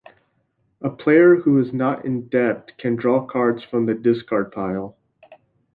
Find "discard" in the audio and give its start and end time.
3.93-4.51